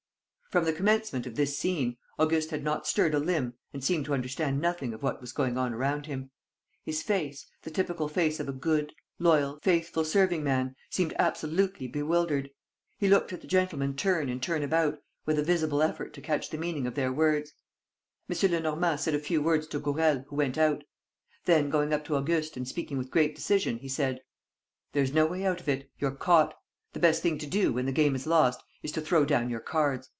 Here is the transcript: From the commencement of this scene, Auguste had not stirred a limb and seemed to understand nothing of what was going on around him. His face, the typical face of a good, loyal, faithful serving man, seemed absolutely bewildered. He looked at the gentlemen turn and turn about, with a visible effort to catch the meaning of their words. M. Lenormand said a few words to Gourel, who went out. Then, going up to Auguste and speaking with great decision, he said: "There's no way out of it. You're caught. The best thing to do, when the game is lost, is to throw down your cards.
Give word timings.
From 0.49 0.65
the 0.65 0.73
commencement 0.73 1.25
of 1.25 1.35
this 1.37 1.57
scene, 1.57 1.95
Auguste 2.19 2.49
had 2.49 2.61
not 2.61 2.85
stirred 2.85 3.13
a 3.13 3.19
limb 3.19 3.53
and 3.71 3.81
seemed 3.81 4.03
to 4.03 4.13
understand 4.13 4.59
nothing 4.59 4.93
of 4.93 5.01
what 5.01 5.21
was 5.21 5.31
going 5.31 5.57
on 5.57 5.73
around 5.73 6.07
him. 6.07 6.29
His 6.83 7.01
face, 7.01 7.45
the 7.61 7.71
typical 7.71 8.09
face 8.09 8.37
of 8.37 8.49
a 8.49 8.51
good, 8.51 8.91
loyal, 9.17 9.59
faithful 9.63 10.03
serving 10.03 10.43
man, 10.43 10.75
seemed 10.89 11.13
absolutely 11.17 11.87
bewildered. 11.87 12.49
He 12.97 13.07
looked 13.07 13.31
at 13.31 13.39
the 13.39 13.47
gentlemen 13.47 13.95
turn 13.95 14.27
and 14.27 14.43
turn 14.43 14.61
about, 14.61 14.97
with 15.25 15.39
a 15.39 15.43
visible 15.43 15.81
effort 15.81 16.13
to 16.15 16.21
catch 16.21 16.49
the 16.49 16.57
meaning 16.57 16.85
of 16.85 16.95
their 16.95 17.13
words. 17.13 17.53
M. 18.29 18.51
Lenormand 18.51 18.99
said 18.99 19.15
a 19.15 19.19
few 19.19 19.41
words 19.41 19.67
to 19.67 19.79
Gourel, 19.79 20.25
who 20.27 20.35
went 20.35 20.57
out. 20.57 20.83
Then, 21.45 21.69
going 21.69 21.93
up 21.93 22.03
to 22.07 22.17
Auguste 22.17 22.57
and 22.57 22.67
speaking 22.67 22.97
with 22.97 23.09
great 23.09 23.35
decision, 23.35 23.77
he 23.77 23.87
said: 23.87 24.19
"There's 24.91 25.13
no 25.13 25.25
way 25.25 25.45
out 25.45 25.61
of 25.61 25.69
it. 25.69 25.89
You're 25.97 26.11
caught. 26.11 26.53
The 26.91 26.99
best 26.99 27.21
thing 27.23 27.37
to 27.37 27.47
do, 27.47 27.71
when 27.71 27.85
the 27.85 27.93
game 27.93 28.15
is 28.15 28.27
lost, 28.27 28.61
is 28.83 28.91
to 28.91 28.99
throw 29.01 29.23
down 29.23 29.49
your 29.49 29.61
cards. 29.61 30.09